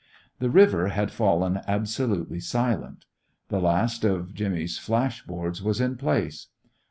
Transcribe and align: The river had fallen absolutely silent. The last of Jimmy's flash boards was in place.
The 0.39 0.49
river 0.49 0.87
had 0.87 1.11
fallen 1.11 1.61
absolutely 1.67 2.39
silent. 2.39 3.05
The 3.49 3.59
last 3.61 4.03
of 4.03 4.33
Jimmy's 4.33 4.79
flash 4.79 5.21
boards 5.23 5.61
was 5.61 5.79
in 5.79 5.95
place. 5.95 6.47